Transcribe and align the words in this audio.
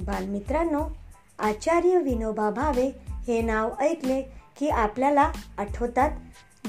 बालमित्रांनो 0.00 0.82
आचार्य 1.38 1.98
विनोबा 1.98 2.50
भावे 2.50 2.90
हे 3.28 3.42
नाव 3.42 3.70
ऐकले 3.80 4.22
की 4.58 4.68
आपल्याला 4.68 5.30
आठवतात 5.58 6.10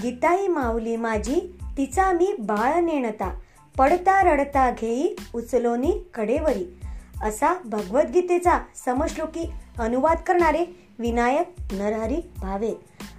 गीताई 0.04 0.48
माऊली 0.48 0.96
माझी 0.96 1.60
तिचा 1.78 2.12
मी 2.12 2.36
बाळ 2.40 2.80
नेणता 2.80 3.40
पडता 3.78 4.24
रडता 4.24 4.72
घेई 4.72 5.16
उचलोनी 5.36 5.92
कडेवरी. 6.14 6.80
असा 7.24 7.54
भगवद्गीतेचा 7.66 8.60
समश्लोकी 8.86 9.52
अनुवाद 9.80 10.18
करणारे 10.18 10.90
विनायक 11.00 11.54
नरहरी 11.72 12.22
भावे. 12.42 12.72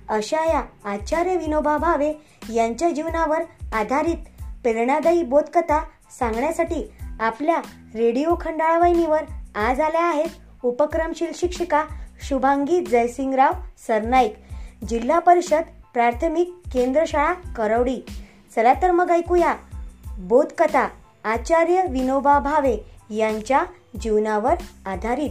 अशा 0.08 0.44
या 0.44 0.62
आचार्य 0.84 1.36
विनोबा 1.36 1.76
भावे 1.76 2.14
यांच्या 2.54 2.90
जीवनावर 2.90 3.42
आधारित 3.72 4.16
प्रेरणादायी 4.62 5.22
बोधकथा 5.22 5.84
सांगण्यासाठी 6.18 6.92
आपल्या 7.20 7.58
रेडिओ 7.94 8.34
खंडाळवाहिनीवर 8.40 9.22
आज 9.54 9.80
आल्या 9.80 10.04
आहेत 10.04 10.28
उपक्रमशील 10.62 11.32
शिक्षिका 11.34 11.84
शुभांगी 12.28 12.80
जयसिंगराव 12.80 13.52
सरनाईक 13.86 14.34
जिल्हा 14.88 15.18
परिषद 15.18 15.62
प्राथमिक 15.94 16.54
केंद्रशाळा 16.72 17.32
करवडी. 17.32 18.00
चला 18.56 18.74
तर 18.74 18.90
मग 18.90 19.10
ऐकूया. 19.10 19.54
बोधकथा 20.18 20.88
आचार्य 21.24 21.82
विनोबा 21.90 22.38
भावे 22.38 22.76
यांच्या 23.10 23.62
जीवनावर 24.00 24.54
आधारित. 24.86 25.30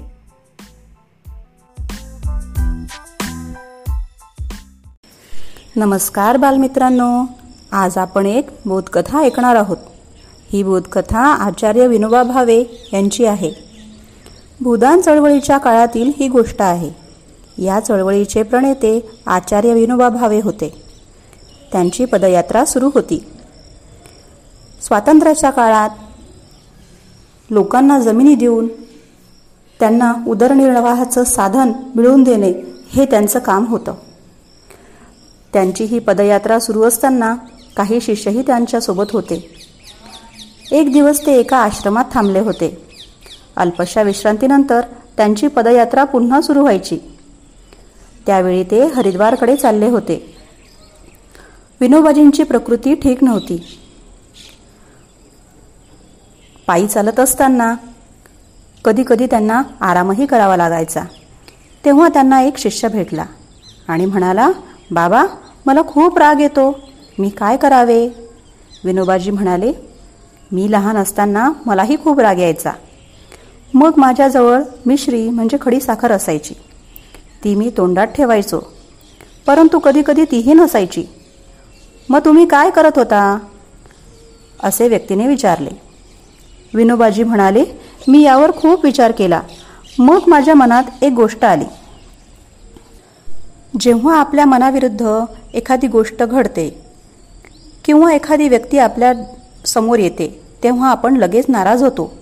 नमस्कार 5.76 6.38
बालमित्रांनो. 6.38 7.26
आज 7.72 7.98
आपण 7.98 8.26
एक 8.26 8.50
बोधकथा 8.66 9.20
ऐकणार 9.20 9.56
आहोत. 9.56 9.78
ही 10.50 10.64
बोधकथा 10.64 11.20
आचार्य 11.20 11.88
विनोबा 11.88 12.24
भावे 12.24 12.90
यांची 12.94 13.26
आहे. 13.26 13.71
भूदान 14.62 15.02
चळवळीच्या 15.02 15.58
काळातील 15.58 16.12
ही 16.18 16.28
गोष्ट 16.28 16.62
आहे. 16.62 16.92
या 17.64 17.80
चळवळीचे 17.80 18.44
प्रणेते 18.44 19.10
आचार्य 19.26 19.74
विनोबा 19.74 20.10
भावे 20.10 20.42
होते. 20.44 20.84
त्यांची 21.72 22.06
पदयात्रा 22.06 22.66
सुरू 22.66 22.90
होती. 22.94 23.26
स्वातंत्र्याच्या 24.82 25.50
काळात 25.50 25.90
लोकांना 27.50 28.00
जमिनी 28.00 28.36
देऊन 28.36 28.68
त्यांना 29.80 30.14
उदरनिर्वाहाचं 30.28 31.24
साधन 31.24 31.72
मिळवून 31.96 32.24
देणे 32.24 32.54
हे 32.90 33.06
त्यांचं 33.06 33.40
काम 33.40 33.66
होतं. 33.66 33.94
त्यांची 35.54 35.84
ही 35.84 36.00
पदयात्रा 36.00 36.60
सुरू 36.60 36.84
असताना 36.84 37.36
काही 37.78 38.02
शिष्यही 38.02 38.42
त्यांच्यासोबत 38.42 39.12
होते. 39.12 39.56
एक 40.72 40.94
दिवस 40.94 41.26
ते 41.26 41.34
एका 41.34 41.58
आश्रमात 41.58 42.06
थांबले 42.14 42.40
होते. 42.40 42.91
अल्पशा 43.62 44.02
विश्रांतीनंतर 44.02 44.82
त्यांची 45.18 45.48
पदयात्रा 45.48 46.04
पुन्हा 46.04 46.42
सुरू 46.42 46.62
व्हायची. 46.62 46.98
त्यावेळी 48.26 48.64
ते 48.64 48.86
हरिद्वारकडे 48.86 49.56
चालले 49.56 49.90
होते. 49.90 50.36
विनोबाजींची 51.82 52.44
प्रकृती 52.44 52.94
ठीक 52.96 53.24
नव्हती. 53.24 53.78
पायी 56.68 56.88
चालत 56.88 57.20
असताना 57.20 57.74
कधी 58.86 59.04
कधी 59.08 59.26
त्यांना 59.26 59.62
आरामही 59.82 60.26
करावा 60.26 60.58
लागायचा. 60.58 61.04
तेव्हा 61.86 62.08
त्यांना 62.08 62.42
एक 62.42 62.58
शिष्य 62.58 62.88
भेटला 62.88 63.26
आणि 63.88 64.06
म्हणाला 64.06 64.50
बाबा 64.92 65.26
मला 65.66 65.82
खूप 65.88 66.18
राग 66.18 66.40
येतो. 66.40 66.80
मी 67.20 67.30
काय 67.30 67.58
करावे? 67.58 68.08
विनोबाजी 68.86 69.32
म्हणाले 69.32 69.72
मी 70.52 70.72
लहान 70.72 70.98
असताना 70.98 71.52
मलाही 71.66 71.98
खूप 72.04 72.20
राग 72.20 72.40
यायचा. 72.40 72.72
मग 73.74 73.92
माझ्याजवळ 73.98 74.62
मिश्री 74.86 75.30
म्हणजे 75.30 75.58
खडी 75.62 75.80
साखर 75.80 76.12
असायची. 76.12 76.54
ती 77.44 77.56
मी 77.56 77.72
तोंडात 77.78 78.08
ठेवायचो. 78.08 78.60
परंतु 79.48 79.80
कधीकधी 79.80 80.26
तीही 80.26 80.54
नसायची. 80.54 81.04
मग 82.10 82.20
तुम्ही 82.26 82.46
काय 82.46 82.70
करत 82.70 82.92
होता? 82.96 83.40
असे 84.64 84.88
व्यक्तीने 84.88 85.28
विचारले. 85.28 85.70
विनोबाजी 86.74 87.24
म्हणाले 87.24 87.64
मी 88.08 88.22
यावर 88.22 88.52
खूप 88.52 88.86
विचार 88.86 89.12
केला. 89.12 89.42
मग 90.00 90.20
माझ्या 90.28 90.56
मनात 90.56 90.84
एक 91.02 91.14
गोष्ट 91.14 91.46
आली. 91.46 91.66
जेव्हा 93.80 94.20
आपल्या 94.20 94.46
मनाविरुद्ध 94.46 95.08
एखादी 95.54 95.88
गोष्ट 95.88 96.24
घडते 96.24 96.84
किंवा 97.86 98.14
एखादी 98.14 98.50
व्यक्ती 98.50 98.78
आपल्यासमोर 98.78 100.00
येते 100.00 100.42
तेव्हा 100.64 100.90
आपण 100.90 101.18
लगेच 101.18 101.46
नाराज 101.50 101.84
होतो. 101.84 102.21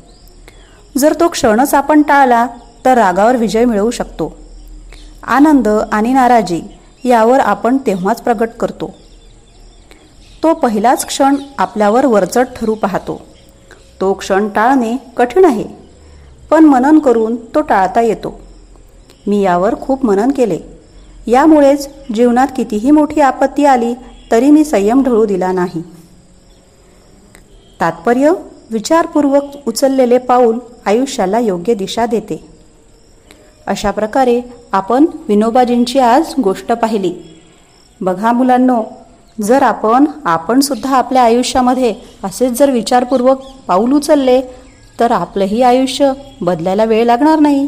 जर 0.98 1.14
तो 1.20 1.28
क्षणच 1.28 1.74
आपण 1.74 2.02
टाळला 2.02 2.48
तर 2.86 2.98
रागावर 2.98 3.36
विजय 3.36 3.66
मिळवू 3.66 3.92
शकतो. 3.92 4.36
आनंद 5.24 5.68
आणि 5.68 6.14
नाराजी 6.14 6.62
यावर 7.04 7.40
आपण 7.40 7.78
तेव्हाच 7.78 8.22
प्रगट 8.22 8.50
करतो. 8.60 8.94
तो 10.44 10.54
पहिलाच 10.54 11.06
क्षण 11.06 11.36
आपल्यावर 11.58 12.06
वरचढ 12.06 12.46
ठरू 12.56 12.76
पाहतो. 12.76 13.22
तो 14.02 14.14
क्षण 14.14 14.48
टाळणे 14.50 14.96
कठीण 15.18 15.46
आहे 15.46 15.66
पण 16.50 16.66
मनन 16.66 17.00
करून 17.00 17.36
तो 17.56 17.62
टाळता 17.62 18.02
येतो. 18.02 18.40
मी 19.28 19.42
यावर 19.42 19.76
खूप 19.82 20.06
मनन 20.06 20.32
केले. 20.32 20.60
यामुळेच 21.28 21.90
जीवनात 22.16 22.48
कितीही 22.58 22.92
मोठी 22.92 23.22
आपत्ती 23.22 23.66
आली 23.66 23.94
तरी 24.32 24.52
मी 24.52 24.64
संयम 24.64 25.04
ढळू 25.04 25.26
दिला 25.26 25.52
नाही. 25.52 25.82
तात्पर्य 27.82 28.32
विचारपूर्वक 28.72 29.68
उचललेले 29.68 30.18
पाऊल 30.18 30.60
आयुष्याला 30.90 31.40
योग्य 31.40 31.74
दिशा 31.74 32.06
देते. 32.06 32.44
अशा 33.68 33.92
प्रकारे 33.92 34.42
आपण 34.72 35.06
विनोबाजींची 35.28 36.00
आज 36.00 36.34
गोष्ट 36.44 36.72
पाहिली. 36.74 37.14
बघा 38.02 38.32
मुलांनो 38.32 38.82
जर 39.42 39.64
आपण 39.64 40.06
आपण 40.26 40.60
सुद्धा 40.60 40.96
आपल्या 40.98 41.24
आयुष्यामध्ये 41.24 41.94
असेच 42.24 42.58
जर 42.60 42.70
विचारपूर्वक 42.72 43.42
पाऊल 43.68 43.94
उचलले 43.94 44.42
तर 45.00 45.12
आपलंही 45.12 45.62
आयुष्य 45.62 46.12
बदलायला 46.42 46.86
वेळ 46.86 47.06
लागणार 47.06 47.40
नाही. 47.40 47.68